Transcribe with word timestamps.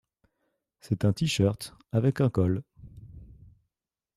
C'est 0.79 1.05
un 1.05 1.13
tee-shirt 1.13 1.75
avec 1.91 2.21
un 2.21 2.31
col. 2.31 2.63